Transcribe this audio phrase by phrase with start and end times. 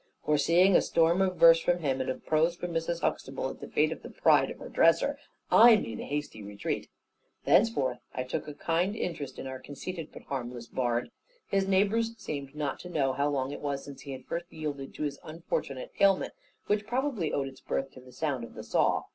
[0.25, 3.01] Foreseeing a storm of verse from him, and of prose from Mrs.
[3.01, 5.19] Huxtable at the fate of the pride of her dresser,
[5.51, 6.89] I made a hasty retreat.
[7.45, 11.11] Thenceforth I took a kind interest in our conceited but harmless bard.
[11.47, 14.95] His neighbours seemed not to know, how long it was since he had first yielded
[14.95, 16.33] to his unfortunate ailment;
[16.65, 19.03] which probably owed its birth to the sound of the saw.